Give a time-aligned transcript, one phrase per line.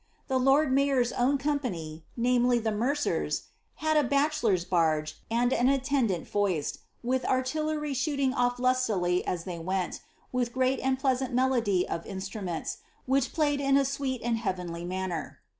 [0.29, 3.43] The lord mayor's own company— namely, the mercer's—
[3.85, 9.59] had a bachelor's barge and an attendant foist, with artillery shooting off lustily as they
[9.59, 10.01] went,
[10.31, 15.39] with great and pleasant iDPlodv of instrument?, which plaved in a sweet and heavenlv manner."